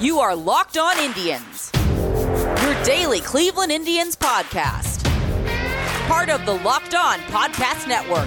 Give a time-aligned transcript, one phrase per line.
[0.00, 5.04] You are Locked On Indians, your daily Cleveland Indians podcast.
[6.08, 8.26] Part of the Locked On Podcast Network,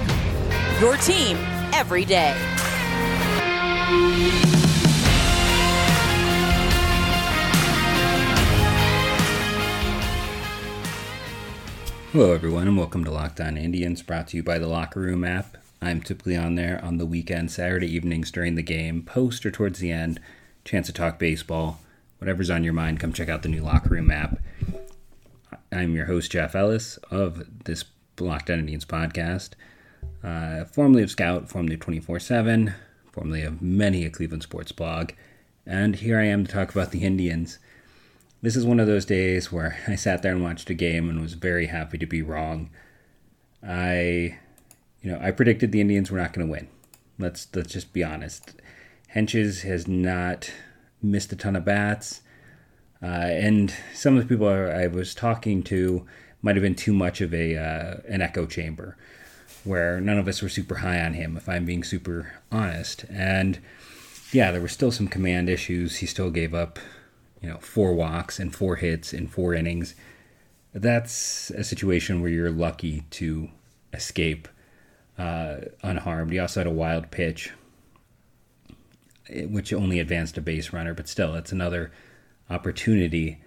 [0.80, 1.36] your team
[1.74, 2.34] every day.
[12.14, 15.26] Hello, everyone, and welcome to Locked On Indians, brought to you by the Locker Room
[15.26, 15.58] app.
[15.82, 19.80] I'm typically on there on the weekend, Saturday evenings during the game, post or towards
[19.80, 20.22] the end,
[20.68, 21.80] chance to talk baseball.
[22.20, 24.40] Whatever's on your mind, come check out the new Locker Room app.
[25.72, 27.86] I'm your host, Jeff Ellis, of this
[28.20, 29.52] Locked On Indians podcast,
[30.24, 32.74] uh, formerly of Scout, formerly of 24 7,
[33.12, 35.12] formerly of many a Cleveland sports blog.
[35.66, 37.60] And here I am to talk about the Indians
[38.42, 41.22] this is one of those days where I sat there and watched a game and
[41.22, 42.70] was very happy to be wrong.
[43.68, 44.38] I,
[45.02, 46.68] you know, I predicted the Indians were not going to win.
[47.20, 48.62] Let's let's just be honest.
[49.18, 50.52] Hentges has not
[51.02, 52.22] missed a ton of bats,
[53.02, 56.06] uh, and some of the people I was talking to
[56.44, 58.96] might have been too much of a uh, an echo chamber,
[59.64, 61.36] where none of us were super high on him.
[61.36, 63.58] If I'm being super honest, and
[64.32, 65.96] yeah, there were still some command issues.
[65.98, 66.78] He still gave up
[67.42, 69.96] you know, four walks and four hits in four innings.
[70.76, 73.50] That's a situation where you're lucky to
[73.94, 74.48] escape
[75.18, 76.32] uh, unharmed.
[76.32, 77.52] He also had a wild pitch,
[79.30, 81.92] which only advanced a base runner, but still, it's another
[82.50, 83.40] opportunity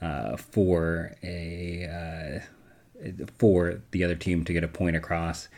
[0.00, 2.42] uh, for a
[3.04, 5.48] uh, for the other team to get a point across,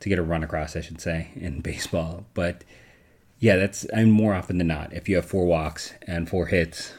[0.00, 2.24] to get a run across, I should say, in baseball.
[2.34, 2.64] But
[3.38, 4.92] yeah, that's I'm more often than not.
[4.92, 6.92] If you have four walks and four hits,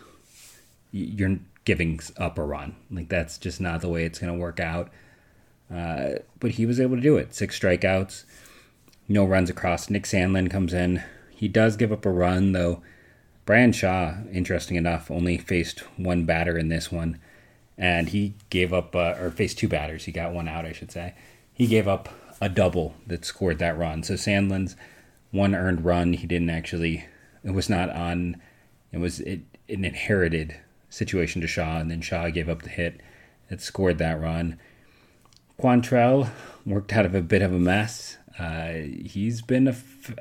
[0.91, 2.75] you're giving up a run.
[2.89, 4.89] Like that's just not the way it's going to work out.
[5.73, 7.33] Uh, but he was able to do it.
[7.35, 8.23] Six strikeouts,
[9.07, 9.89] no runs across.
[9.89, 11.03] Nick Sandlin comes in.
[11.39, 12.81] He does give up a run though.
[13.45, 17.17] Bryan Shaw, interesting enough, only faced one batter in this one,
[17.77, 20.03] and he gave up uh, or faced two batters.
[20.03, 21.13] He got one out, I should say.
[21.53, 22.09] He gave up
[22.41, 24.03] a double that scored that run.
[24.03, 24.75] So Sandlin's
[25.31, 26.11] one earned run.
[26.11, 27.05] He didn't actually.
[27.41, 28.41] It was not on.
[28.91, 29.39] It was it,
[29.69, 30.57] an inherited
[30.89, 32.99] situation to Shaw, and then Shaw gave up the hit
[33.47, 34.59] that scored that run.
[35.57, 36.31] Quantrill
[36.65, 38.17] worked out of a bit of a mess.
[38.37, 38.71] Uh,
[39.05, 40.15] he's been a f-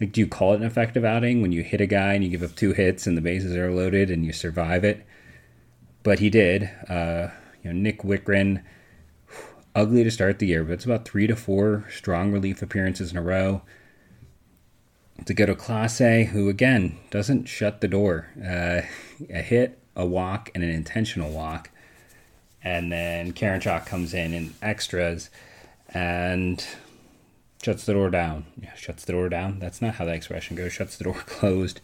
[0.00, 2.30] like, do you call it an effective outing when you hit a guy and you
[2.30, 5.04] give up two hits and the bases are loaded and you survive it?
[6.02, 6.70] But he did.
[6.88, 7.28] Uh,
[7.62, 8.62] you know, Nick Wittgren,
[9.74, 13.18] ugly to start the year, but it's about three to four strong relief appearances in
[13.18, 13.62] a row
[15.24, 18.28] to go to Clase, who again doesn't shut the door.
[18.40, 18.82] Uh,
[19.30, 21.70] a hit, a walk, and an intentional walk.
[22.62, 25.30] And then Karinchak comes in in extras
[25.92, 26.64] and
[27.62, 28.46] shuts the door down.
[28.60, 29.58] Yeah, shuts the door down.
[29.58, 30.72] That's not how that expression goes.
[30.72, 31.80] Shuts the door closed.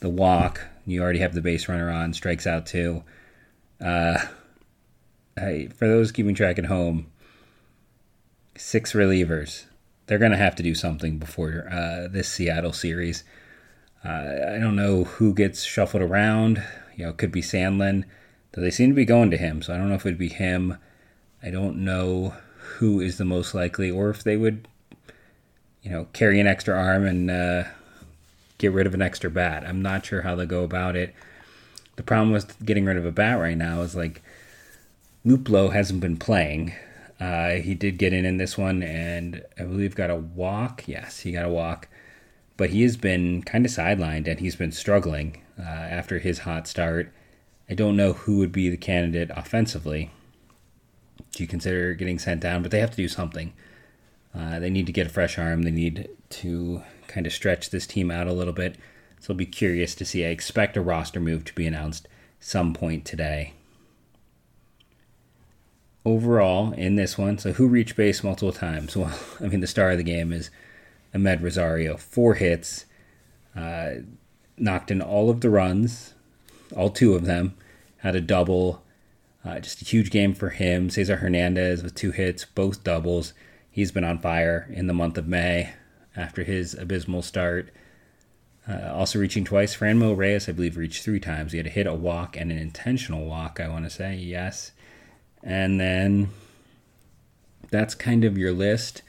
[0.00, 3.02] The walk, you already have the base runner on, strikes out too.
[3.80, 4.18] Uh,
[5.36, 7.06] hey, for those keeping track at home,
[8.56, 9.64] six relievers
[10.08, 13.24] they're going to have to do something before uh, this Seattle series.
[14.04, 16.64] Uh, I don't know who gets shuffled around.
[16.96, 18.04] You know, it could be Sandlin,
[18.52, 19.62] though they seem to be going to him.
[19.62, 20.78] So I don't know if it would be him.
[21.42, 22.34] I don't know
[22.78, 24.66] who is the most likely, or if they would,
[25.88, 27.64] you know, carry an extra arm and uh,
[28.58, 29.64] get rid of an extra bat.
[29.66, 31.14] I'm not sure how they go about it.
[31.96, 34.20] The problem with getting rid of a bat right now is like
[35.24, 36.74] Luplow hasn't been playing.
[37.18, 40.86] Uh, he did get in in this one, and I believe got a walk.
[40.86, 41.88] Yes, he got a walk,
[42.58, 46.68] but he has been kind of sidelined, and he's been struggling uh, after his hot
[46.68, 47.10] start.
[47.70, 50.10] I don't know who would be the candidate offensively.
[51.32, 52.60] Do you consider getting sent down?
[52.62, 53.54] But they have to do something.
[54.38, 55.62] Uh, they need to get a fresh arm.
[55.62, 58.76] They need to kind of stretch this team out a little bit.
[59.20, 60.24] So I'll be curious to see.
[60.24, 62.06] I expect a roster move to be announced
[62.40, 63.54] some point today
[66.04, 67.38] overall in this one.
[67.38, 68.96] So who reached base multiple times?
[68.96, 70.50] Well, I mean, the star of the game is
[71.14, 71.96] Amed Rosario.
[71.96, 72.86] Four hits,
[73.56, 73.90] uh,
[74.56, 76.14] knocked in all of the runs,
[76.74, 77.54] all two of them.
[77.98, 78.82] Had a double.
[79.44, 80.90] Uh, just a huge game for him.
[80.90, 83.32] Cesar Hernandez with two hits, both doubles.
[83.78, 85.72] He's been on fire in the month of May
[86.16, 87.70] after his abysmal start.
[88.68, 89.76] Uh, also reaching twice.
[89.76, 91.52] Franmil Reyes, I believe, reached three times.
[91.52, 94.16] He had a hit, a walk, and an intentional walk, I want to say.
[94.16, 94.72] Yes.
[95.44, 96.30] And then
[97.70, 99.02] that's kind of your list.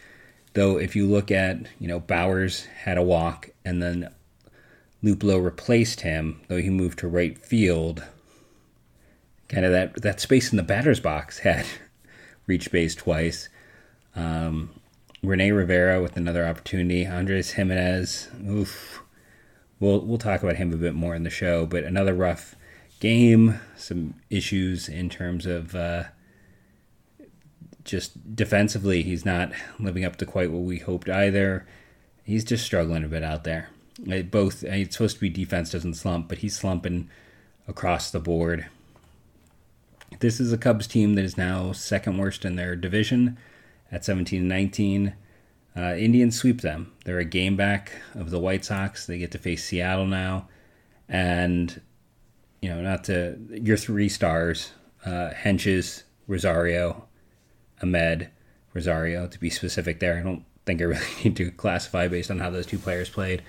[0.54, 4.12] Though if you look at, you know, Bauers had a walk and then
[5.04, 8.04] Luplow replaced him, though he moved to right field.
[9.48, 11.66] Kind of that that space in the batter's box had
[12.46, 13.50] reached base twice.
[14.16, 14.70] Um,
[15.22, 17.06] Rene Rivera with another opportunity.
[17.06, 18.30] Andres Gimenez.
[18.48, 19.04] oof,
[19.80, 21.66] we'll we'll talk about him a bit more in the show.
[21.66, 22.56] But another rough
[23.00, 26.04] game, some issues in terms of uh,
[27.84, 29.04] just defensively.
[29.04, 31.66] He's not living up to quite what we hoped either.
[32.24, 33.70] He's just struggling a bit out there.
[34.06, 37.10] It both it's supposed to be defense doesn't slump, but he's slumping
[37.68, 38.68] across the board.
[40.20, 43.38] This is a Cubs team that is now second worst in their division
[43.92, 45.14] at 17 and 19.
[45.76, 46.92] Uh, Indians sweep them.
[47.06, 49.06] They're a game back of the White Sox.
[49.06, 50.48] They get to face Seattle now,
[51.08, 51.82] and
[52.62, 54.72] you know, not to your three stars,
[55.06, 57.08] uh, Hentges, Rosario,
[57.82, 58.30] Amed,
[58.74, 60.00] Rosario, to be specific.
[60.00, 63.10] There, I don't think I really need to classify based on how those two players
[63.10, 63.42] played,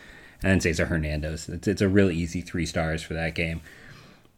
[0.42, 1.48] and then Cesar Hernandez.
[1.48, 3.60] It's it's a really easy three stars for that game.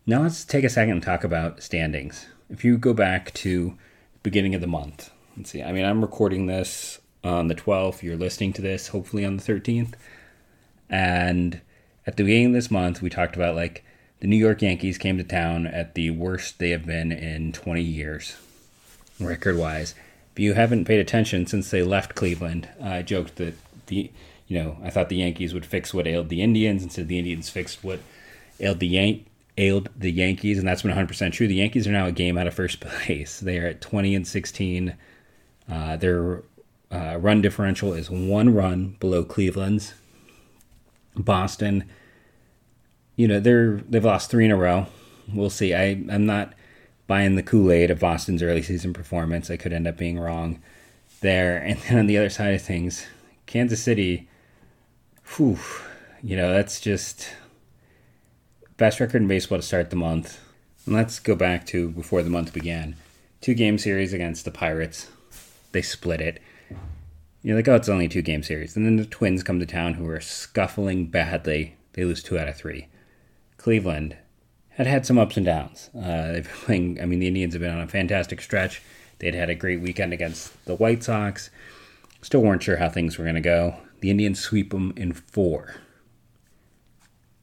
[0.07, 2.27] Now let's take a second and talk about standings.
[2.51, 3.77] If you go back to
[4.23, 5.63] beginning of the month, let's see.
[5.63, 8.03] I mean, I'm recording this on the 12th.
[8.03, 9.95] You're listening to this hopefully on the 13th.
[10.91, 11.61] And
[12.07, 13.85] at the beginning of this month, we talked about like
[14.21, 17.83] the New York Yankees came to town at the worst they have been in 20
[17.83, 18.37] years,
[19.19, 19.95] record wise.
[20.33, 23.55] If you haven't paid attention since they left Cleveland, I joked that
[23.87, 24.11] the
[24.49, 27.51] you know I thought the Yankees would fix what ailed the Indians instead the Indians
[27.51, 28.01] fixed what
[28.61, 29.27] ailed the Yank
[29.59, 31.47] ailed the Yankees, and that's been 100% true.
[31.47, 33.41] The Yankees are now a game out of first place.
[33.41, 34.95] They are at 20 and 16.
[35.71, 36.43] Uh, their
[36.91, 39.95] uh, run differential is one run below Cleveland's.
[41.15, 41.85] Boston,
[43.17, 44.87] you know, they're they've lost three in a row.
[45.33, 45.75] We'll see.
[45.75, 46.55] I I'm not
[47.07, 49.51] buying the Kool Aid of Boston's early season performance.
[49.51, 50.61] I could end up being wrong
[51.21, 51.59] there.
[51.59, 53.07] And then on the other side of things,
[53.47, 54.29] Kansas City,
[55.37, 55.59] whew,
[56.23, 57.31] you know, that's just
[58.77, 60.41] best record in baseball to start the month.
[60.87, 62.97] Let's go back to before the month began.
[63.41, 65.09] Two game series against the Pirates.
[65.73, 66.41] They split it.
[67.43, 68.77] You're like, oh, it's only a two game series.
[68.77, 71.77] And then the Twins come to town who are scuffling badly.
[71.95, 72.89] They lose two out of three.
[73.57, 74.17] Cleveland
[74.71, 75.91] had had some ups and downs.
[75.95, 78.83] Uh, they've been playing, I mean, the Indians have been on a fantastic stretch.
[79.19, 81.51] They'd had a great weekend against the White Sox.
[82.23, 83.77] Still weren't sure how things were going to go.
[84.01, 85.77] The Indians sweep them in four.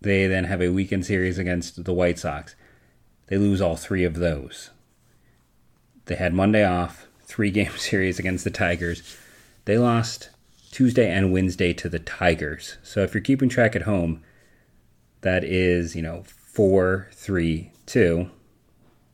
[0.02, 2.56] They then have a weekend series against the White Sox.
[3.28, 4.70] They lose all three of those.
[6.06, 9.18] They had Monday off, three game series against the Tigers.
[9.66, 10.30] They lost
[10.72, 12.78] Tuesday and Wednesday to the Tigers.
[12.84, 14.22] So if you're keeping track at home,
[15.22, 18.30] that is, you know, four, three, two.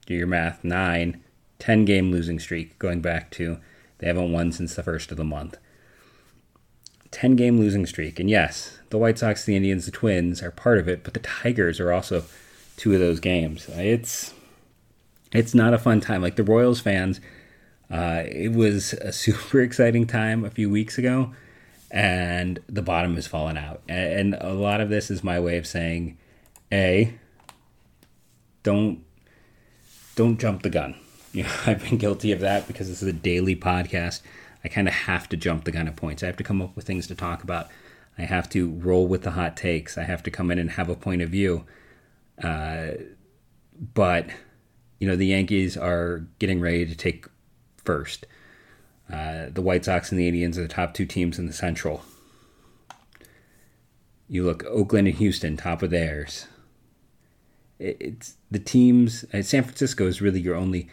[0.06, 1.22] Do your math, nine,
[1.60, 3.58] 10 game losing streak going back to
[3.98, 5.58] they haven't won since the first of the month.
[7.12, 8.20] 10 game losing streak.
[8.20, 11.22] And yes, the White Sox, the Indians, the Twins are part of it, but the
[11.22, 12.26] Tigers are also
[12.78, 13.68] two of those games.
[13.70, 14.34] It's
[15.32, 16.22] it's not a fun time.
[16.22, 17.20] Like the Royals fans,
[17.92, 21.34] uh, it was a super exciting time a few weeks ago,
[21.92, 23.82] and the bottom has fallen out.
[23.88, 26.18] And a lot of this is my way of saying,
[26.72, 27.14] a,
[28.64, 29.04] don't
[30.16, 30.96] don't jump the gun.
[31.36, 34.22] You know, I've been guilty of that because this is a daily podcast.
[34.64, 36.24] I kind of have to jump the gun at points.
[36.24, 37.68] I have to come up with things to talk about.
[38.18, 39.98] I have to roll with the hot takes.
[39.98, 41.66] I have to come in and have a point of view.
[42.42, 42.92] Uh,
[43.94, 44.30] but
[45.00, 47.26] you know, the Yankees are getting ready to take
[47.86, 48.26] first.
[49.12, 52.04] Uh, the White Sox and the Indians are the top two teams in the Central.
[54.28, 56.48] You look Oakland and Houston, top of theirs.
[57.78, 59.26] It's the teams.
[59.34, 60.90] Uh, San Francisco is really your only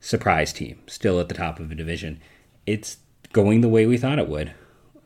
[0.00, 2.20] surprise team, still at the top of a division.
[2.66, 2.98] It's
[3.32, 4.52] going the way we thought it would.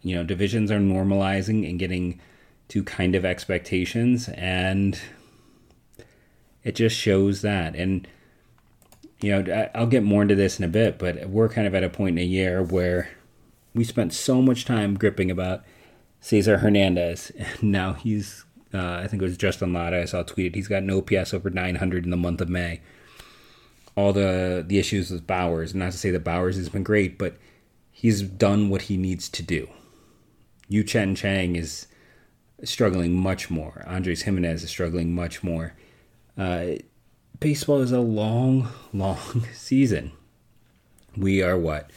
[0.03, 2.21] You know, divisions are normalizing and getting
[2.69, 4.99] to kind of expectations, and
[6.65, 7.77] it just shows that.
[7.77, 8.09] And
[9.23, 11.85] you know, I'll get more into this in a bit, but we're kind of at
[11.85, 13.11] a point in a year where
[13.75, 15.63] we spent so much time gripping about
[16.21, 20.55] Cesar Hernandez, and now he's, uh, I think it was Justin Latta, I saw tweeted,
[20.55, 22.81] he's got an OPS over 900 in the month of May.
[23.97, 27.37] All the the issues with Bauers, not to say that Bauers has been great, but
[27.91, 29.69] he's done what he needs to do.
[30.69, 31.89] Yu Chen Chang is
[32.63, 33.85] struggling much more.
[33.87, 35.75] Andres Gimenez is struggling much more.
[36.39, 36.77] Uh,
[37.41, 40.13] baseball is a long, long season.
[41.17, 41.91] We are what?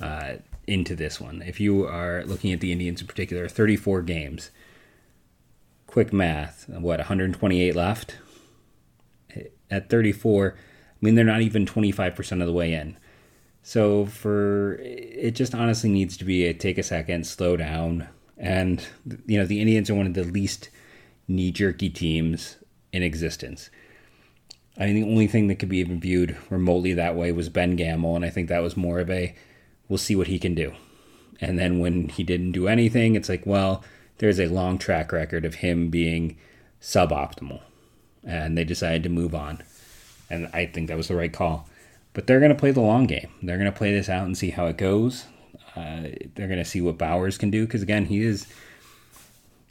[0.00, 0.34] Uh,
[0.66, 1.42] into this one.
[1.42, 4.50] If you are looking at the Indians in particular, 34 games.
[5.86, 8.16] Quick math, what, 128 left?
[9.70, 10.60] At 34, I
[11.00, 12.98] mean, they're not even 25% of the way in.
[13.62, 18.82] So for it just honestly needs to be a take a second, slow down, and
[19.26, 20.70] you know the Indians are one of the least
[21.26, 22.56] knee jerky teams
[22.94, 23.68] in existence.
[24.78, 27.74] I think the only thing that could be even viewed remotely that way was Ben
[27.74, 29.34] Gamel, and I think that was more of a
[29.88, 30.72] we'll see what he can do.
[31.40, 33.82] And then when he didn't do anything, it's like, well,
[34.18, 36.36] there's a long track record of him being
[36.80, 37.60] suboptimal,
[38.24, 39.62] and they decided to move on.
[40.30, 41.68] And I think that was the right call.
[42.12, 43.30] But they're going to play the long game.
[43.42, 45.26] They're going to play this out and see how it goes.
[45.76, 48.46] Uh, they're going to see what Bauers can do because again, he is.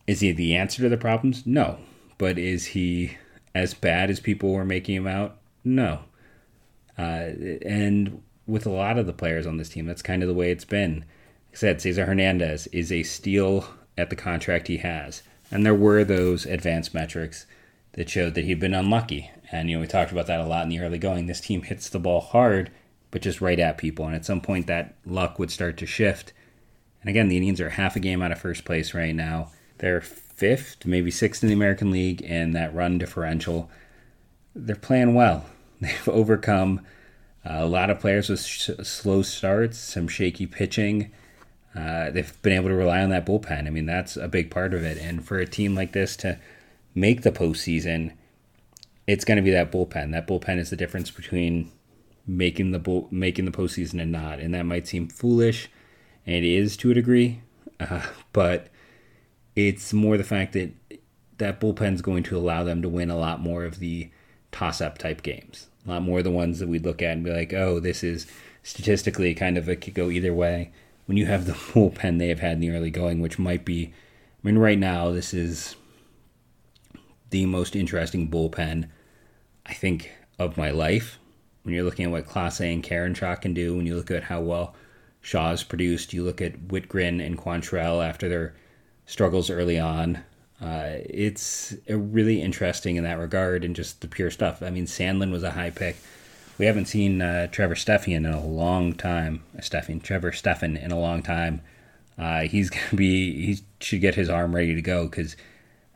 [0.06, 1.46] Is he the answer to the problems?
[1.46, 1.80] No.
[2.18, 3.18] But is he
[3.58, 5.38] as bad as people were making him out?
[5.64, 6.02] No.
[6.98, 7.32] Uh,
[7.66, 10.52] and with a lot of the players on this team, that's kind of the way
[10.52, 11.00] it's been.
[11.00, 15.24] Like I said, Cesar Hernandez is a steal at the contract he has.
[15.52, 17.46] And there were those advanced metrics
[17.94, 19.32] that showed that he'd been unlucky.
[19.52, 21.28] And, you know, we talked about that a lot in the early going.
[21.28, 22.72] This team hits the ball hard,
[23.12, 24.06] but just right at people.
[24.06, 26.34] And at some point, that luck would start to shift.
[27.02, 29.52] And again, the Indians are half a game out of first place right now.
[29.78, 30.04] They're
[30.38, 33.70] fifth, maybe sixth in the American League, and that run differential.
[34.56, 35.46] They're playing well.
[35.82, 36.82] They've overcome
[37.46, 41.12] uh, a lot of players with sh- slow starts, some shaky pitching.
[41.76, 43.68] Uh, they've been able to rely on that bullpen.
[43.68, 44.98] I mean, that's a big part of it.
[44.98, 46.40] And for a team like this to
[46.96, 48.14] make the postseason,
[49.06, 50.12] it's going to be that bullpen.
[50.12, 51.72] That bullpen is the difference between
[52.26, 54.40] making the bull, making the postseason and not.
[54.40, 55.70] And that might seem foolish,
[56.26, 57.42] and it is to a degree,
[57.80, 58.70] uh, but
[59.58, 60.72] it's more the fact that
[61.40, 64.10] that bullpen's going to allow them to win a lot more of the
[64.52, 65.68] toss-up type games.
[65.86, 68.04] A lot more of the ones that we'd look at and be like, oh, this
[68.04, 68.28] is
[68.62, 70.72] statistically kind of it could go either way
[71.08, 73.94] when you have the bullpen they have had in the early going, which might be,
[74.44, 75.76] I mean, right now, this is
[77.32, 78.90] the most interesting bullpen,
[79.66, 81.18] I think, of my life.
[81.64, 84.42] When you're looking at what Clase and Karinchak can do, when you look at how
[84.42, 84.76] well
[85.22, 88.56] Shaw's produced, you look at Wittgren and Quantrill after their
[89.08, 90.24] struggles early on.
[90.62, 94.62] Uh, it's really interesting in that regard and just the pure stuff.
[94.62, 95.98] I mean, Sandlin was a high pick
[96.58, 99.44] we haven't seen uh, Trevor Stephan in a long time.
[99.58, 101.62] Uh, Stephan, Trevor Stephan in a long time.
[102.18, 103.46] Uh, he's gonna be.
[103.46, 105.36] He should get his arm ready to go because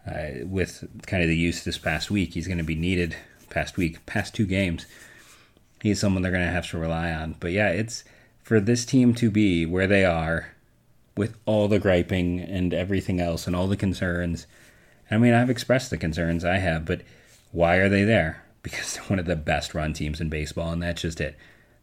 [0.08, 3.16] uh, with kind of the use this past week, he's going to be needed.
[3.50, 4.86] Past week, past two games,
[5.82, 7.36] he's someone they're going to have to rely on.
[7.40, 8.06] But yeah, it's
[8.42, 10.54] for this team to be where they are,
[11.18, 14.48] with all the griping and everything else and all the concerns.
[15.10, 17.02] I mean, I've expressed the concerns I have, but
[17.52, 18.44] why are they there?
[18.64, 21.36] because they're one of the best run teams in baseball, and that's just it.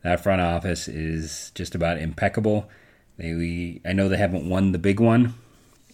[0.03, 2.69] That front office is just about impeccable.
[3.17, 5.35] They, we, I know they haven't won the big one,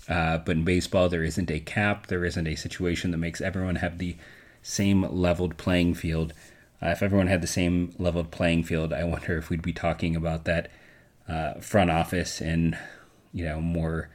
[0.09, 3.77] uh, but in baseball there isn't a cap, there isn't a situation that makes everyone
[3.77, 4.17] have the
[4.63, 6.35] same leveled playing field.
[6.83, 10.15] Uh, if everyone had the same leveled playing field, I wonder if we'd be talking
[10.15, 10.71] about that
[11.27, 12.77] uh, front office and
[13.35, 14.09] you know more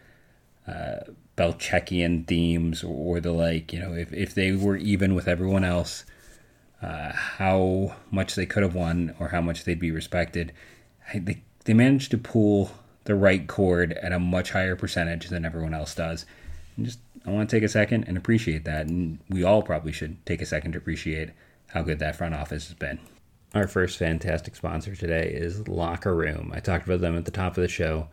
[0.67, 1.01] uh,
[1.37, 3.71] Belichickian themes or the like.
[3.71, 6.05] You know, if if they were even with everyone else
[6.81, 10.53] uh, how much they could have won or how much they'd be respected.
[11.13, 12.71] They, they managed to pull
[13.03, 16.25] the right chord at a much higher percentage than everyone else does.
[16.77, 19.91] And just I want to take a second and appreciate that, and we all probably
[19.91, 21.31] should take a second to appreciate
[21.67, 22.99] how good that front office has been.
[23.53, 26.51] Our first fantastic sponsor today is Locker Room.
[26.55, 28.07] I talked about them at the top of the show,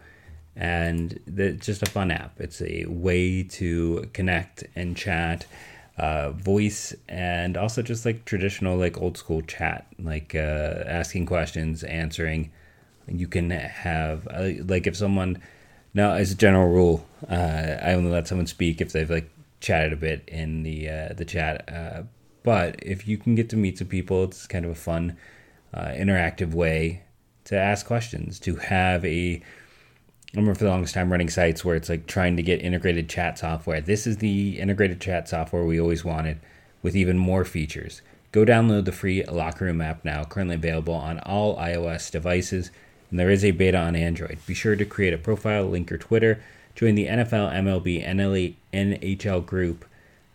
[0.57, 2.41] and it's just a fun app.
[2.41, 5.47] It's a way to connect and chat
[5.99, 11.83] uh, voice and also just like traditional like old school chat like uh, asking questions
[11.85, 12.51] answering
[13.09, 15.41] you can have uh, like if someone
[15.95, 19.93] now as a general rule uh, i only let someone speak if they've like chatted
[19.93, 22.03] a bit in the uh, the chat uh,
[22.43, 25.17] but if you can get to meet some people it's kind of a fun
[25.75, 27.03] interactive way
[27.45, 29.43] to ask questions to have a
[30.37, 33.39] Remember for the longest time running sites where it's like trying to get integrated chat
[33.39, 33.81] software.
[33.81, 36.41] This is the integrated chat software we always wanted
[36.83, 38.03] with even more features.
[38.33, 42.71] Go download the free Locker Room app now, currently available on all iOS devices,
[43.09, 44.37] and there is a beta on Android.
[44.47, 46.43] Be sure to create a profile, link your Twitter,
[46.75, 49.87] join the NFL, MLB, NLE, NHL group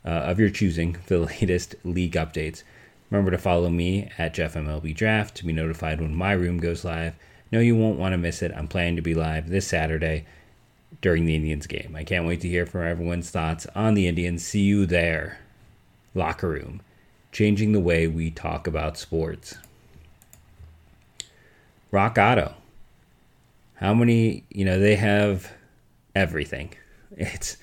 [0.04, 2.64] uh, of your choosing for the latest league updates.
[3.12, 6.84] Remember to follow me at Jeff MLB Draft to be notified when my room goes
[6.84, 7.14] live
[7.52, 8.52] no, you won't want to miss it.
[8.56, 10.26] I'm planning to be live this Saturday
[11.02, 11.96] during the Indians game.
[11.96, 14.46] I can't wait to hear from everyone's thoughts on the Indians.
[14.46, 15.40] See you there.
[16.14, 16.82] Locker room,
[17.32, 19.56] changing the way we talk about sports.
[21.90, 22.54] Rock Auto.
[23.76, 25.52] How many, you know, they have
[26.16, 26.74] everything.
[27.18, 27.58] It's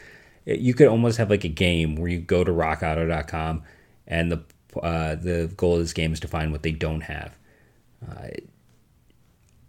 [0.45, 3.63] you could almost have like a game where you go to rockauto.com
[4.07, 4.43] and the
[4.83, 7.35] uh, the goal of this game is to find what they don't have.
[8.07, 8.29] Uh,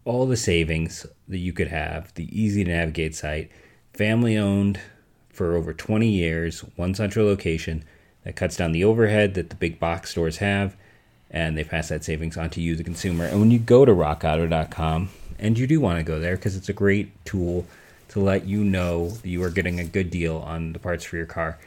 [0.10, 3.52] all the savings that you could have, the easy to navigate site,
[3.94, 4.80] family owned
[5.30, 7.84] for over 20 years, one central location
[8.24, 10.76] that cuts down the overhead that the big box stores have,
[11.30, 13.26] and they pass that savings on to you, the consumer.
[13.26, 16.70] And when you go to rockauto.com, and you do want to go there because it's
[16.70, 17.68] a great tool
[18.08, 21.18] to let you know that you are getting a good deal on the parts for
[21.18, 21.60] your car.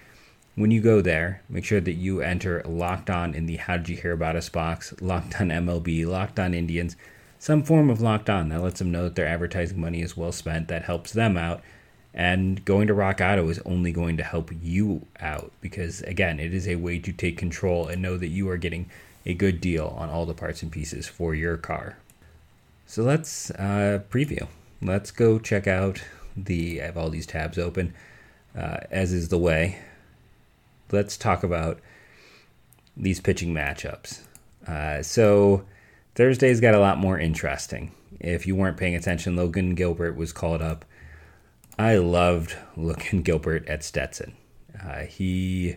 [0.57, 3.89] When you go there, make sure that you enter Locked On in the How Did
[3.89, 6.97] You Hear About Us box, Locked On MLB, Locked On Indians,
[7.43, 8.51] some form of Locked On.
[8.51, 10.69] That lets them know that their advertising money is well spent.
[10.69, 11.61] That helps them out.
[12.15, 16.55] And going to Rock Auto is only going to help you out because, again, it
[16.55, 18.89] is a way to take control and know that you are getting
[19.27, 21.99] a good deal on all the parts and pieces for your car.
[22.87, 24.47] So let's uh, preview.
[24.81, 26.01] Let's go check out
[26.37, 26.81] the.
[26.81, 27.93] I have all these tabs open,
[28.57, 29.81] uh, as is the way.
[30.93, 31.81] Let's talk about
[32.97, 34.21] these pitching matchups.
[34.65, 35.65] Uh, so
[36.15, 37.93] Thursday's got a lot more interesting.
[38.21, 40.85] If you weren't paying attention, Logan Gilbert was called up.
[41.79, 44.35] I loved Logan Gilbert at Stetson.
[44.83, 45.77] Uh, he,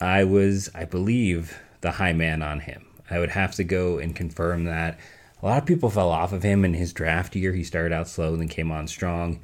[0.00, 2.86] I was, I believe, the high man on him.
[3.10, 4.98] I would have to go and confirm that
[5.42, 7.52] a lot of people fell off of him in his draft year.
[7.52, 9.40] He started out slow, then came on strong.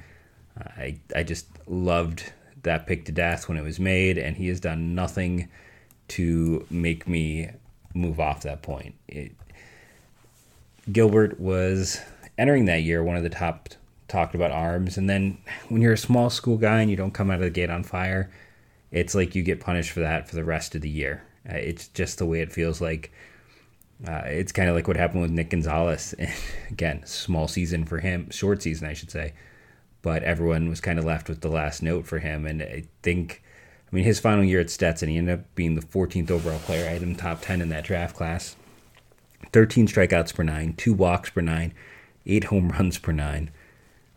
[0.57, 4.61] I I just loved that pick to death when it was made, and he has
[4.61, 5.49] done nothing
[6.09, 7.51] to make me
[7.95, 8.95] move off that point.
[9.09, 9.33] It,
[10.91, 12.01] Gilbert was
[12.37, 13.69] entering that year one of the top
[14.07, 17.31] talked about arms, and then when you're a small school guy and you don't come
[17.31, 18.31] out of the gate on fire,
[18.91, 21.23] it's like you get punished for that for the rest of the year.
[21.49, 23.13] Uh, it's just the way it feels like
[24.07, 26.15] uh, it's kind of like what happened with Nick Gonzalez.
[26.71, 29.35] Again, small season for him, short season, I should say.
[30.03, 32.47] But everyone was kind of left with the last note for him.
[32.47, 33.43] And I think,
[33.91, 36.89] I mean, his final year at Stetson, he ended up being the 14th overall player.
[36.89, 38.55] I had him top 10 in that draft class.
[39.53, 41.73] 13 strikeouts per nine, two walks per nine,
[42.27, 43.51] eight home runs per nine.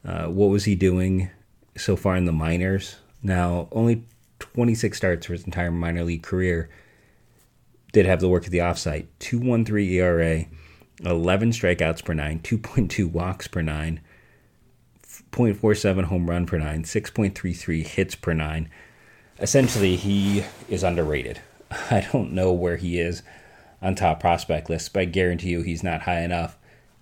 [0.05, 1.29] Uh, what was he doing
[1.77, 2.97] so far in the minors?
[3.23, 4.03] Now, only
[4.39, 6.69] 26 starts for his entire minor league career
[7.91, 10.45] did have the work of the offsite 213 ERA,
[11.03, 13.99] 11 strikeouts per nine, 2.2 walks per nine,
[15.31, 18.69] 0.47 home run per nine, 6.33 hits per nine.
[19.39, 21.41] Essentially, he is underrated.
[21.91, 23.23] I don't know where he is
[23.81, 26.57] on top prospect lists, but I guarantee you he's not high enough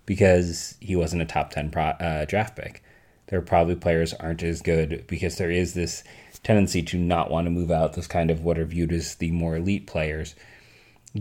[0.05, 2.83] because he wasn't a top 10 pro, uh, draft pick.
[3.27, 6.03] There are probably players aren't as good because there is this
[6.41, 9.31] tendency to not want to move out those kind of what are viewed as the
[9.31, 10.35] more elite players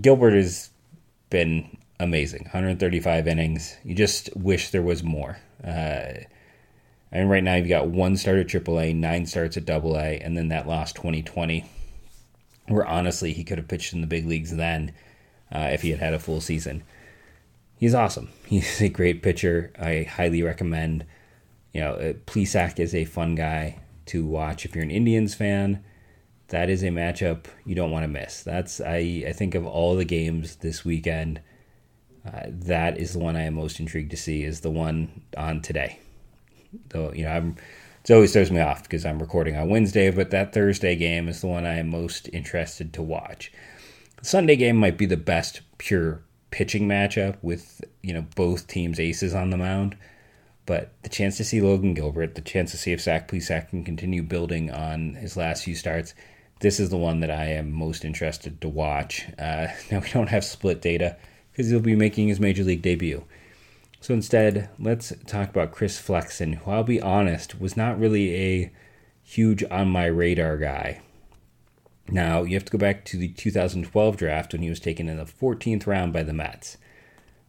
[0.01, 0.71] Gilbert has
[1.31, 2.42] been amazing.
[2.42, 3.77] 135 innings.
[3.85, 5.38] You just wish there was more.
[5.64, 6.25] Uh,
[7.11, 10.49] and right now you've got one start at AAA, nine starts at AA, and then
[10.49, 11.64] that last 2020,
[12.66, 14.92] where honestly he could have pitched in the big leagues then
[15.53, 16.83] uh, if he had had a full season.
[17.77, 18.31] He's awesome.
[18.47, 19.73] He's a great pitcher.
[19.79, 21.05] I highly recommend.
[21.73, 25.85] You know, uh, Plesac is a fun guy to watch if you're an Indians fan
[26.49, 28.43] that is a matchup you don't want to miss.
[28.43, 31.41] That's I I think of all the games this weekend,
[32.27, 34.43] uh, that is the one I am most intrigued to see.
[34.43, 36.01] Is the one on today.
[36.89, 37.57] Though you know I'm,
[38.05, 41.43] it always throws me off because I'm recording on Wednesday, but that Thursday game is
[41.43, 43.53] the one I am most interested to watch.
[44.18, 48.98] The Sunday game might be the best pure pitching matchup with you know both teams
[48.98, 49.96] aces on the mound.
[50.66, 53.85] But the chance to see Logan Gilbert, the chance to see if Zach Plesac can
[53.85, 56.14] continue building on his last few starts,
[56.61, 59.26] this is the one that I am most interested to watch.
[59.38, 61.16] Uh, now, we don't have split data
[61.50, 63.24] because he'll be making his major league debut.
[64.00, 68.72] So instead, let's talk about Chris Flexen, who I'll be honest was not really a
[69.22, 71.00] huge on my radar guy.
[72.11, 75.18] Now, you have to go back to the 2012 draft when he was taken in
[75.18, 76.79] the 14th round by the Mets.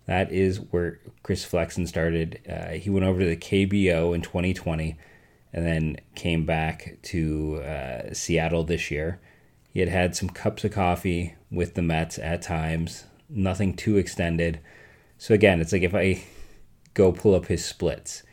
[0.05, 2.41] That is where Chris Flexen started.
[2.49, 4.97] Uh, he went over to the KBO in 2020
[5.53, 9.19] and then came back to uh, Seattle this year.
[9.71, 14.59] He had had some cups of coffee with the Mets at times, nothing too extended.
[15.17, 16.23] So again, it's like if I
[16.95, 18.23] go pull up his splits,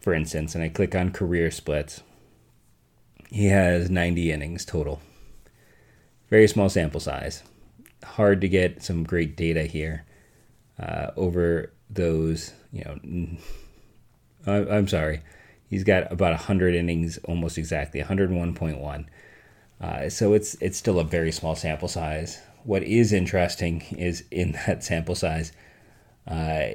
[0.00, 2.02] for instance, and I click on career splits,
[3.30, 5.00] he has 90 innings total.
[6.32, 7.42] Very small sample size.
[8.02, 10.06] Hard to get some great data here
[10.80, 13.36] uh, over those, you know.
[14.70, 15.20] I'm sorry
[15.68, 19.06] He's got about 100 innings, almost exactly 101.1.
[19.78, 22.40] Uh, so it's it's still a very small sample size.
[22.64, 25.52] What is interesting is in that sample size,
[26.26, 26.68] uh,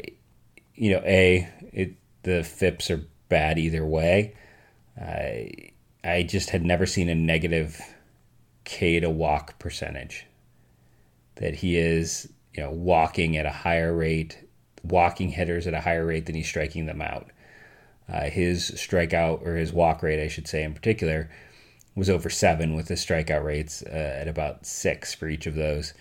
[0.76, 4.36] you know, a it, the FIPS are bad either way.
[5.02, 5.50] Uh,
[6.04, 7.82] I just had never seen a negative
[8.68, 10.26] K to walk percentage.
[11.36, 14.46] That he is, you know, walking at a higher rate,
[14.84, 17.30] walking hitters at a higher rate than he's striking them out.
[18.12, 21.30] Uh, his strikeout, or his walk rate, I should say, in particular,
[21.96, 25.94] was over seven, with his strikeout rates uh, at about six for each of those.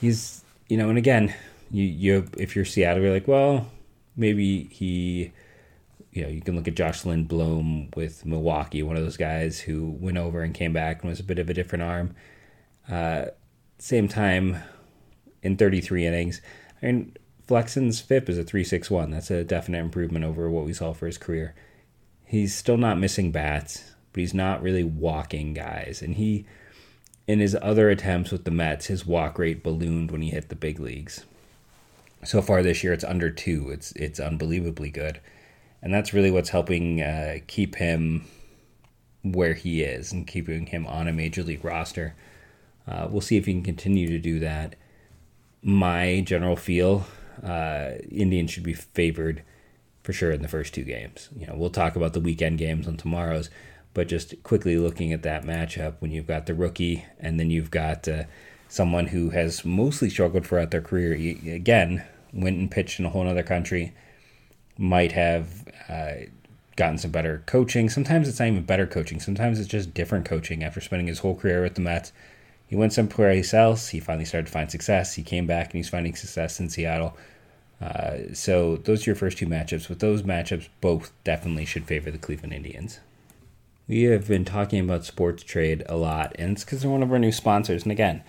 [0.00, 1.34] He's, you know, and again,
[1.70, 3.70] you, you if you're Seattle, you're like, well,
[4.16, 5.32] maybe he,
[6.18, 9.96] you know, you can look at Josh Lindblom with Milwaukee, one of those guys who
[10.00, 12.14] went over and came back and was a bit of a different arm.
[12.90, 13.26] Uh,
[13.78, 14.56] same time,
[15.44, 16.40] in 33 innings,
[16.82, 19.12] I mean, Flexen's FIP is a 361.
[19.12, 21.54] That's a definite improvement over what we saw for his career.
[22.24, 26.02] He's still not missing bats, but he's not really walking guys.
[26.02, 26.46] And he,
[27.28, 30.56] in his other attempts with the Mets, his walk rate ballooned when he hit the
[30.56, 31.24] big leagues.
[32.24, 33.70] So far this year, it's under two.
[33.70, 35.20] It's it's unbelievably good
[35.82, 38.24] and that's really what's helping uh, keep him
[39.22, 42.14] where he is and keeping him on a major league roster.
[42.86, 44.76] Uh, we'll see if he can continue to do that.
[45.62, 47.06] My general feel,
[47.42, 49.42] uh, Indians should be favored
[50.02, 51.28] for sure in the first two games.
[51.36, 53.50] You know, we'll talk about the weekend games on tomorrow's,
[53.92, 57.70] but just quickly looking at that matchup when you've got the rookie and then you've
[57.70, 58.24] got uh,
[58.68, 61.12] someone who has mostly struggled throughout their career.
[61.12, 63.92] Again, went and pitched in a whole other country
[64.78, 66.12] might have uh,
[66.76, 67.90] gotten some better coaching.
[67.90, 69.18] Sometimes it's not even better coaching.
[69.18, 72.12] Sometimes it's just different coaching after spending his whole career with the Mets.
[72.68, 73.88] He went someplace else.
[73.88, 75.14] He finally started to find success.
[75.14, 77.16] He came back and he's finding success in Seattle.
[77.80, 79.88] Uh, so those are your first two matchups.
[79.88, 83.00] With those matchups, both definitely should favor the Cleveland Indians.
[83.88, 87.10] We have been talking about sports trade a lot, and it's because they're one of
[87.10, 87.84] our new sponsors.
[87.84, 88.22] And again,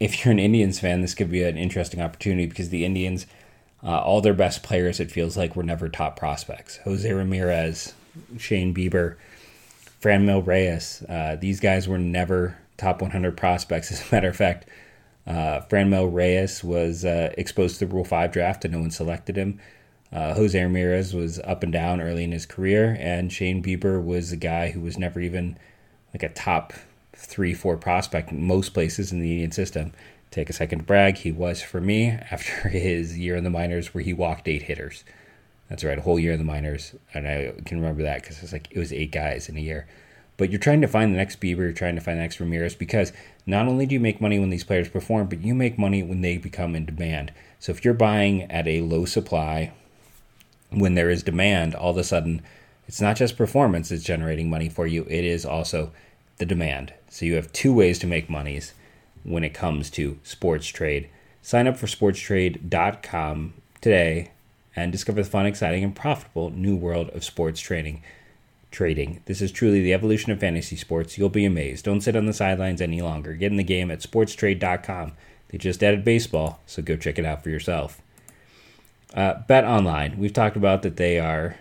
[0.00, 3.26] if you're an Indians fan, this could be an interesting opportunity because the Indians–
[3.82, 6.78] uh, all their best players, it feels like, were never top prospects.
[6.78, 7.94] Jose Ramirez,
[8.36, 9.16] Shane Bieber,
[10.02, 11.02] Franmil Reyes.
[11.08, 13.92] Uh, these guys were never top 100 prospects.
[13.92, 14.68] As a matter of fact,
[15.26, 19.36] uh, Franmil Reyes was uh, exposed to the Rule 5 draft and no one selected
[19.36, 19.60] him.
[20.10, 24.32] Uh, Jose Ramirez was up and down early in his career, and Shane Bieber was
[24.32, 25.58] a guy who was never even
[26.14, 26.72] like a top
[27.14, 29.92] three, four prospect in most places in the Indian system
[30.30, 31.16] take a second to brag.
[31.16, 35.04] He was for me after his year in the minors where he walked eight hitters.
[35.68, 38.52] That's right, a whole year in the minors, and I can remember that because it's
[38.52, 39.86] like it was eight guys in a year.
[40.38, 42.74] But you're trying to find the next Bieber, you're trying to find the next Ramirez
[42.74, 43.12] because
[43.44, 46.20] not only do you make money when these players perform, but you make money when
[46.20, 47.32] they become in demand.
[47.58, 49.72] So if you're buying at a low supply
[50.70, 52.40] when there is demand, all of a sudden
[52.86, 55.90] it's not just performance that's generating money for you, it is also
[56.38, 56.94] the demand.
[57.10, 58.72] So you have two ways to make monies
[59.28, 61.08] when it comes to sports trade.
[61.42, 64.30] Sign up for sportstrade.com today
[64.74, 68.02] and discover the fun, exciting, and profitable new world of sports trading.
[68.70, 69.22] Trading.
[69.24, 71.16] This is truly the evolution of fantasy sports.
[71.16, 71.86] You'll be amazed.
[71.86, 73.32] Don't sit on the sidelines any longer.
[73.34, 75.12] Get in the game at sportstrade.com.
[75.48, 78.02] They just added baseball, so go check it out for yourself.
[79.14, 80.18] Uh, Bet Online.
[80.18, 81.56] We've talked about that they are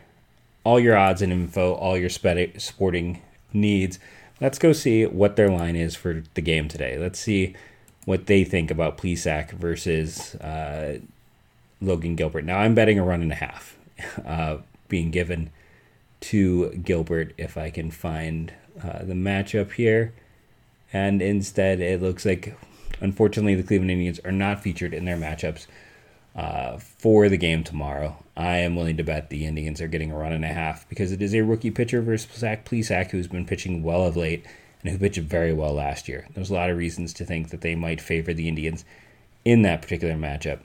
[0.65, 3.21] all your odds and info, all your sporting
[3.53, 3.99] needs
[4.39, 6.97] let's go see what their line is for the game today.
[6.97, 7.55] Let's see
[8.05, 10.99] what they think about Plesac versus uh,
[11.81, 12.45] Logan Gilbert.
[12.45, 13.77] Now I'm betting a run and a half
[14.25, 15.49] uh, being given
[16.19, 20.13] to Gilbert if I can find uh, the matchup here.
[20.93, 22.57] And instead, it looks like,
[23.01, 25.67] unfortunately, the Cleveland Indians are not featured in their matchups
[26.37, 28.15] uh, for the game tomorrow.
[28.37, 31.11] I am willing to bet the Indians are getting a run and a half because
[31.11, 34.45] it is a rookie pitcher versus Zach Plesac, who's been pitching well of late
[34.83, 36.27] and who pitched very well last year.
[36.33, 38.85] There's a lot of reasons to think that they might favor the Indians
[39.43, 40.59] in that particular matchup.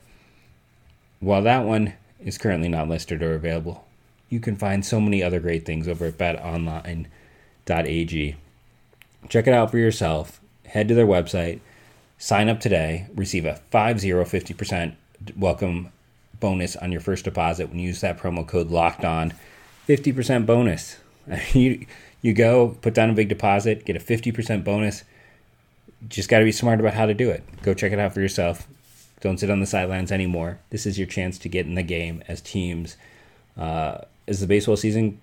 [1.21, 3.87] While that one is currently not listed or available,
[4.29, 7.07] you can find so many other great things over at betonline.ag.
[9.29, 10.41] Check it out for yourself.
[10.67, 11.61] Head to their website,
[12.19, 14.97] sign up today, receive a 50 50%
[15.37, 15.91] welcome
[16.41, 19.33] bonus on your first deposit when you use that promo code locked on.
[19.89, 20.99] 50% bonus.
[21.55, 21.87] You
[22.21, 25.05] you go put down a big deposit get a 50% bonus.
[26.09, 27.45] Just got to be smart about how to do it.
[27.63, 28.67] Go check it out for yourself.
[29.21, 30.59] Don't sit on the sidelines anymore.
[30.71, 32.97] This is your chance to get in the game as teams
[33.57, 35.21] uh, as the baseball season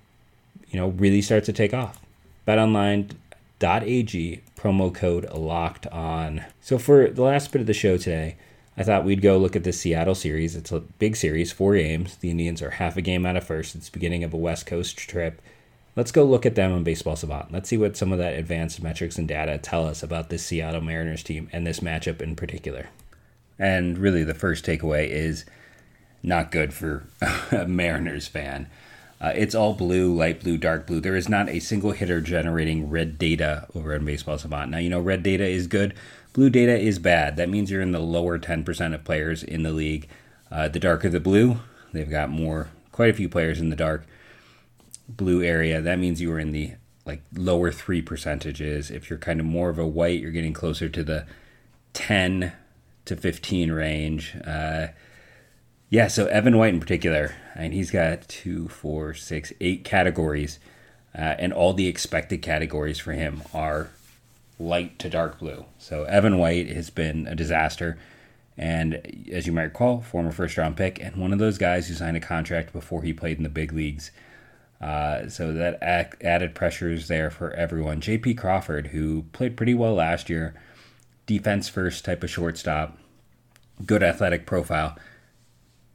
[0.69, 1.99] you know really starts to take off.
[2.47, 6.45] betonline.ag promo code locked on.
[6.61, 8.35] So for the last bit of the show today
[8.79, 10.55] I thought we'd go look at the Seattle series.
[10.55, 12.15] It's a big series, four games.
[12.15, 13.75] The Indians are half a game out of first.
[13.75, 15.41] It's beginning of a West Coast trip.
[15.97, 17.51] Let's go look at them on Baseball Savant.
[17.51, 20.79] Let's see what some of that advanced metrics and data tell us about this Seattle
[20.79, 22.87] Mariners team and this matchup in particular.
[23.59, 25.43] And really, the first takeaway is
[26.23, 27.05] not good for
[27.51, 28.69] a Mariners fan.
[29.19, 31.01] Uh, it's all blue, light blue, dark blue.
[31.01, 34.71] There is not a single hitter generating red data over in Baseball Savant.
[34.71, 35.93] Now, you know, red data is good
[36.33, 37.35] Blue data is bad.
[37.37, 40.07] That means you're in the lower 10% of players in the league.
[40.51, 41.59] Uh, the darker the blue,
[41.91, 44.05] they've got more, quite a few players in the dark
[45.07, 45.81] blue area.
[45.81, 46.73] That means you are in the
[47.05, 48.91] like lower three percentages.
[48.91, 51.25] If you're kind of more of a white, you're getting closer to the
[51.93, 52.51] 10
[53.05, 54.35] to 15 range.
[54.45, 54.87] Uh,
[55.91, 60.59] Yeah, so Evan White in particular, and he's got two, four, six, eight categories,
[61.17, 63.89] uh, and all the expected categories for him are
[64.59, 65.65] light to dark blue.
[65.77, 67.97] So Evan White has been a disaster,
[68.57, 71.93] and as you might recall, former first round pick, and one of those guys who
[71.93, 74.11] signed a contract before he played in the big leagues.
[74.81, 75.77] Uh, so that
[76.21, 77.99] added pressure is there for everyone.
[77.99, 78.35] J.P.
[78.35, 80.53] Crawford, who played pretty well last year,
[81.25, 82.97] defense first type of shortstop,
[83.85, 84.97] good athletic profile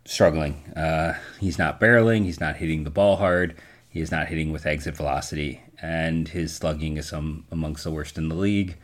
[0.04, 0.54] struggling.
[0.76, 2.24] Uh, he's not barreling.
[2.24, 3.54] He's not hitting the ball hard.
[3.88, 8.16] He is not hitting with exit velocity, and his slugging is some amongst the worst
[8.16, 8.76] in the league.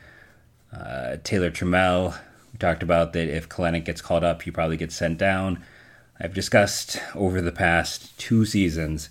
[0.70, 2.14] Uh, Taylor Trammell,
[2.52, 5.62] we talked about that if Kelenic gets called up, he probably gets sent down.
[6.20, 9.08] I've discussed over the past two seasons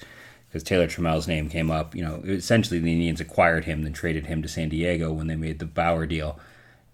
[0.48, 1.96] because Taylor Trammell's name came up.
[1.96, 5.36] You know, essentially the Indians acquired him, then traded him to San Diego when they
[5.36, 6.40] made the Bauer deal.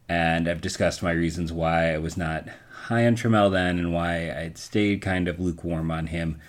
[0.07, 2.47] And I've discussed my reasons why I was not
[2.83, 6.39] high on Trammell then and why I'd stayed kind of lukewarm on him.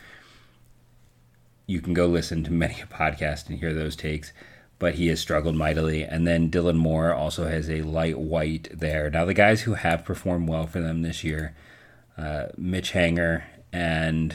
[1.66, 4.33] You can go listen to many a podcast and hear those takes,
[4.79, 6.02] but he has struggled mightily.
[6.05, 9.11] And then Dylan Moore also has a light white there.
[9.11, 11.57] Now, the guys who have performed well for them this year,
[12.16, 14.35] uh, Mitch Haniger and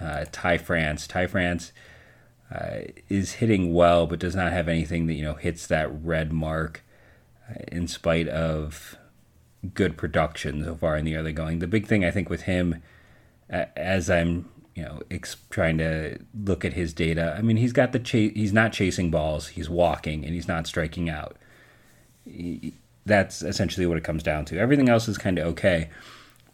[0.00, 1.06] uh, Ty France.
[1.06, 1.72] Ty France
[2.54, 6.32] uh, is hitting well, but does not have anything that you know hits that red
[6.32, 6.82] mark.
[7.50, 8.96] Uh, in spite of
[9.74, 11.58] good production so far in the early going.
[11.58, 12.82] The big thing I think with him,
[13.48, 17.92] as I'm you know ex- trying to look at his data, I mean he's got
[17.92, 18.32] the chase.
[18.34, 19.48] He's not chasing balls.
[19.48, 21.36] He's walking and he's not striking out.
[22.24, 24.58] He, that's essentially what it comes down to.
[24.58, 25.90] Everything else is kind of okay,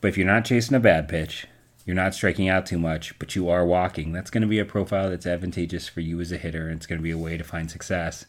[0.00, 1.46] but if you're not chasing a bad pitch,
[1.88, 4.12] you're not striking out too much, but you are walking.
[4.12, 6.86] That's going to be a profile that's advantageous for you as a hitter, and it's
[6.86, 8.26] going to be a way to find success.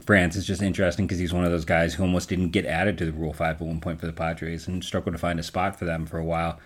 [0.00, 2.96] France is just interesting because he's one of those guys who almost didn't get added
[2.96, 5.42] to the Rule 5 at one point for the Padres and struggled to find a
[5.42, 6.58] spot for them for a while.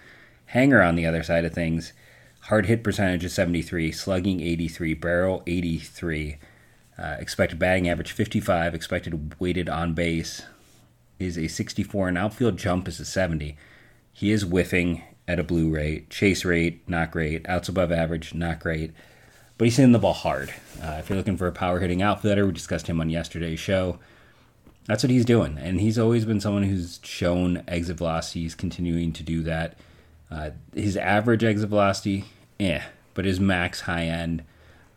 [0.54, 1.92] Haniger on the other side of things,
[2.42, 6.38] hard hit percentage is 73, slugging 83, barrel 83,
[6.98, 10.42] uh, expected batting average 55, expected weighted on base
[11.18, 13.56] is a 64, and outfield jump is a 70.
[14.12, 18.60] He is whiffing at a blue rate, chase rate, not great, outs above average, not
[18.60, 18.92] great
[19.58, 20.52] but he's hitting the ball hard.
[20.82, 23.98] Uh, if you're looking for a power hitting outfielder, we discussed him on yesterday's show.
[24.84, 28.42] That's what he's doing, and he's always been someone who's shown exit velocity.
[28.42, 29.76] He's continuing to do that.
[30.30, 32.24] Uh, his average exit velocity,
[32.58, 32.82] eh,
[33.14, 34.42] but his max high end,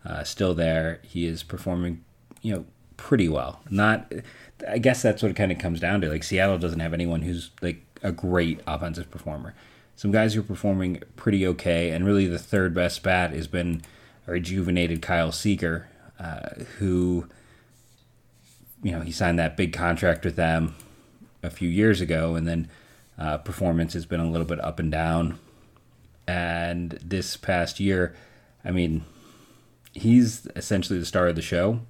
[0.06, 1.00] uh, still there.
[1.04, 2.04] He is performing,
[2.42, 2.66] you know,
[2.98, 3.62] pretty well.
[3.70, 4.12] Not,
[4.68, 6.10] I guess that's what it kind of comes down to.
[6.10, 9.54] Like Seattle doesn't have anyone who's like a great offensive performer.
[9.96, 13.82] Some guys who are performing pretty okay, and really the third best bat has been
[14.26, 15.90] rejuvenated Kyle Seager,
[16.20, 17.28] uh, who,
[18.82, 20.76] you know, he signed that big contract with them
[21.44, 22.70] a few years ago, and then
[23.20, 25.38] uh, performance has been a little bit up and down.
[26.28, 28.16] And this past year,
[28.64, 29.04] I mean,
[29.94, 31.82] he's essentially the star of the show.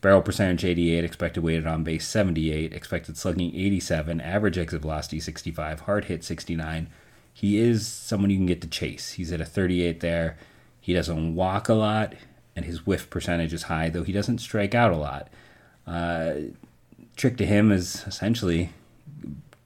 [0.00, 5.80] Barrel percentage 88, expected weighted on base 78, expected slugging 87, average exit velocity 65,
[5.80, 6.88] hard hit 69.
[7.32, 9.12] He is someone you can get to chase.
[9.12, 10.36] He's at a 38 there.
[10.80, 12.14] He doesn't walk a lot,
[12.56, 15.28] and his whiff percentage is high, though he doesn't strike out a lot.
[15.86, 16.32] Uh,
[17.16, 18.70] trick to him is essentially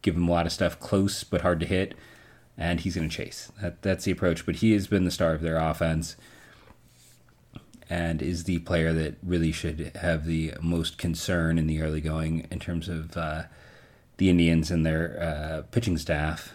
[0.04, 1.94] give him a lot of stuff close but hard to hit,
[2.56, 3.50] and he's going to chase.
[3.60, 4.46] That, that's the approach.
[4.46, 6.16] But he has been the star of their offense
[7.90, 12.46] and is the player that really should have the most concern in the early going
[12.50, 13.42] in terms of uh,
[14.18, 16.52] the Indians and their uh, pitching staff.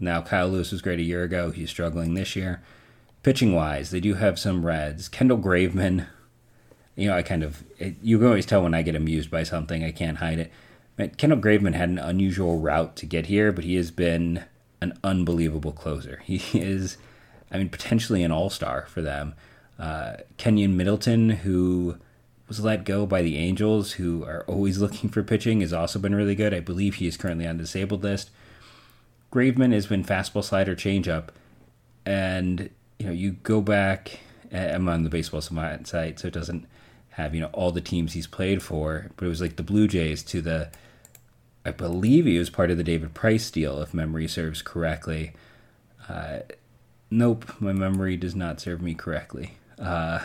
[0.00, 1.50] Now, Kyle Lewis was great a year ago.
[1.50, 2.62] He's struggling this year
[3.22, 5.08] pitching wise, they do have some reds.
[5.08, 6.06] Kendall Graveman,
[6.96, 9.42] you know, I kind of it, you can always tell when I get amused by
[9.42, 9.84] something.
[9.84, 10.52] I can't hide it.
[11.16, 14.44] Kendall Graveman had an unusual route to get here, but he has been
[14.80, 16.22] an unbelievable closer.
[16.24, 16.98] He is,
[17.50, 19.34] I mean, potentially an all star for them.
[19.78, 21.98] Uh, Keynan Middleton, who
[22.48, 26.14] was let go by the Angels, who are always looking for pitching, has also been
[26.14, 26.52] really good.
[26.52, 28.30] I believe he is currently on the disabled list.
[29.32, 31.28] Graveman has been fastball slider changeup,
[32.06, 34.20] and you know, you go back.
[34.50, 36.66] I'm on the baseball site, so it doesn't
[37.10, 39.10] have you know all the teams he's played for.
[39.16, 40.70] But it was like the Blue Jays to the,
[41.68, 45.32] I believe he was part of the David Price deal, if memory serves correctly.
[46.08, 46.38] Uh,
[47.10, 49.58] nope, my memory does not serve me correctly.
[49.78, 50.20] Uh,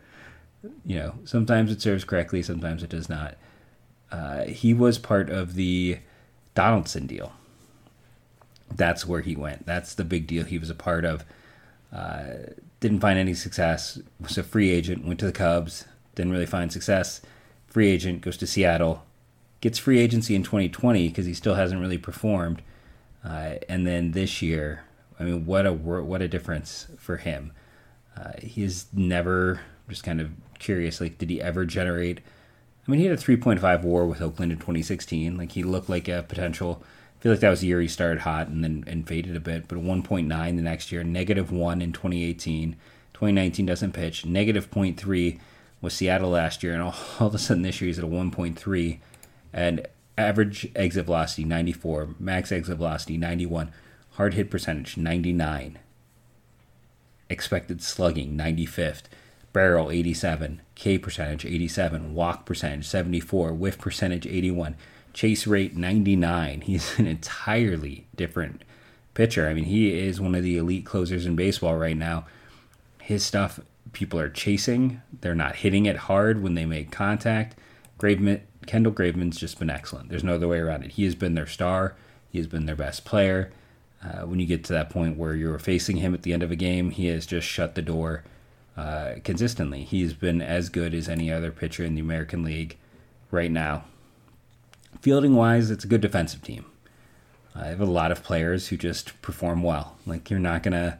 [0.86, 3.36] you know, sometimes it serves correctly, sometimes it does not.
[4.10, 5.98] Uh, he was part of the
[6.54, 7.34] Donaldson deal.
[8.74, 9.66] That's where he went.
[9.66, 11.26] That's the big deal he was a part of.
[11.92, 12.24] Uh,
[12.80, 14.00] didn't find any success.
[14.18, 15.04] Was a free agent.
[15.04, 15.84] Went to the Cubs.
[16.14, 17.20] Didn't really find success.
[17.66, 19.04] Free agent goes to Seattle.
[19.60, 22.62] Gets free agency in 2020 because he still hasn't really performed.
[23.24, 24.84] Uh, and then this year,
[25.18, 27.52] I mean, what a what a difference for him.
[28.16, 31.00] Uh, he's never just kind of curious.
[31.00, 32.20] Like, did he ever generate?
[32.86, 35.38] I mean, he had a 3.5 WAR with Oakland in 2016.
[35.38, 36.82] Like, he looked like a potential.
[37.18, 39.40] I feel like that was the year he started hot and then and faded a
[39.40, 39.68] bit.
[39.68, 42.76] But 1.9 the next year, negative one in 2018.
[43.14, 44.26] 2019 doesn't pitch.
[44.26, 45.38] Negative 0.3
[45.80, 48.08] was Seattle last year, and all, all of a sudden this year he's at a
[48.08, 48.98] 1.3,
[49.54, 49.86] and
[50.18, 53.72] average exit velocity 94, max exit velocity 91,
[54.12, 55.78] hard hit percentage 99,
[57.30, 59.04] expected slugging 95th,
[59.52, 64.76] barrel 87, K percentage 87, walk percentage 74, whiff percentage 81,
[65.12, 66.60] chase rate 99.
[66.62, 68.62] He's an entirely different
[69.14, 69.48] pitcher.
[69.48, 72.26] I mean, he is one of the elite closers in baseball right now.
[73.00, 73.60] His stuff,
[73.92, 75.00] people are chasing.
[75.20, 77.54] They're not hitting it hard when they make contact.
[77.98, 80.08] Graveman, Kendall Graveman's just been excellent.
[80.08, 80.92] There's no other way around it.
[80.92, 81.94] He has been their star.
[82.30, 83.52] He has been their best player.
[84.02, 86.50] Uh, when you get to that point where you're facing him at the end of
[86.50, 88.22] a game, he has just shut the door
[88.76, 89.84] uh, consistently.
[89.84, 92.76] He's been as good as any other pitcher in the American League
[93.30, 93.84] right now.
[95.00, 96.64] Fielding wise, it's a good defensive team.
[97.54, 99.96] I have a lot of players who just perform well.
[100.06, 100.98] Like you're not gonna.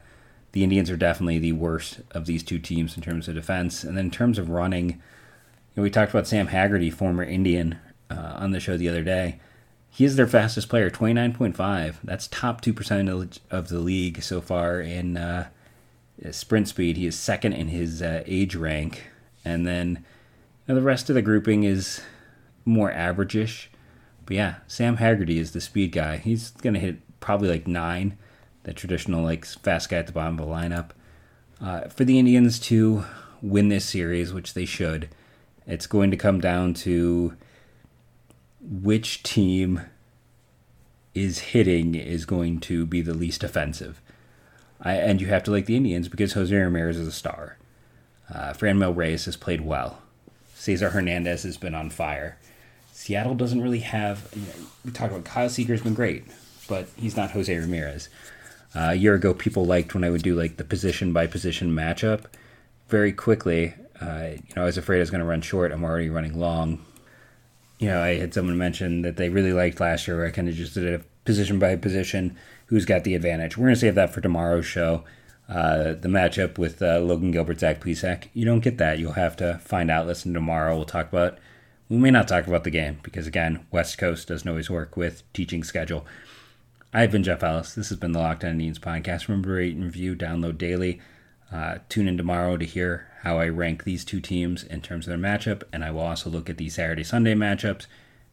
[0.53, 3.97] The Indians are definitely the worst of these two teams in terms of defense, and
[3.97, 5.01] then in terms of running,
[5.75, 9.39] know, we talked about Sam Haggerty, former Indian, uh, on the show the other day.
[9.89, 11.95] He is their fastest player, 29.5.
[12.03, 15.47] That's top 2% of the league so far in uh,
[16.31, 16.97] sprint speed.
[16.97, 19.03] He is second in his uh, age rank.
[19.43, 20.03] And then
[20.67, 22.01] you know, the rest of the grouping is
[22.65, 23.69] more average-ish.
[24.25, 26.17] But yeah, Sam Haggerty is the speed guy.
[26.17, 28.17] He's going to hit probably like nine,
[28.63, 30.89] the traditional like fast guy at the bottom of the lineup.
[31.61, 33.05] Uh, for the Indians to
[33.41, 35.07] win this series, which they should,
[35.67, 37.35] it's going to come down to
[38.61, 39.81] which team
[41.13, 44.01] is hitting is going to be the least offensive.
[44.81, 47.57] I, and you have to like the Indians because Jose Ramirez is a star.
[48.33, 50.01] Uh, Franmil Reyes has played well.
[50.55, 52.37] Cesar Hernandez has been on fire.
[52.91, 54.29] Seattle doesn't really have.
[54.35, 56.25] You know, we talked about Kyle Seager's been great,
[56.67, 58.09] but he's not Jose Ramirez.
[58.75, 61.71] Uh, a year ago, people liked when I would do like the position by position
[61.71, 62.25] matchup.
[62.89, 65.71] Very quickly, uh, you know, I was afraid I was going to run short.
[65.71, 66.85] I'm already running long
[67.79, 70.47] you know, I had someone mention that they really liked last year where I kind
[70.47, 73.57] of just did a position by position who's got the advantage.
[73.57, 75.03] We're going to save that for tomorrow's show.
[75.47, 78.29] Uh, the matchup with uh, Logan Gilbert, Zach Plesac.
[78.33, 78.97] You don't get that.
[78.97, 80.07] You'll have to find out.
[80.07, 80.75] Listen tomorrow.
[80.75, 81.37] We'll talk about.
[81.89, 85.21] We may not talk about the game because again, West Coast doesn't always work with
[85.33, 86.05] teaching schedule.
[86.91, 87.75] I've been Jeff Ellis.
[87.75, 89.27] This has been the Locked On Indians podcast.
[89.27, 90.99] Remember, rate and review, download daily.
[91.51, 95.09] Uh, tune in tomorrow to hear how I rank these two teams in terms of
[95.09, 97.85] their matchup, and I will also look at the Saturday Sunday matchups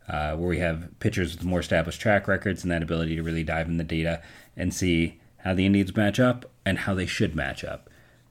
[0.09, 3.45] uh, where we have pitchers with more established track records and that ability to really
[3.45, 4.23] dive in the data
[4.57, 7.89] and see how the Indians match up and how they should match up.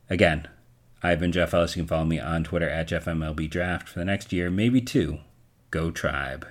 [0.10, 0.48] Again,
[1.04, 1.76] I've been Jeff Ellis.
[1.76, 5.20] You can follow me on Twitter at JeffMLBDraft for the next year, maybe two.
[5.72, 6.48] Go Tribe.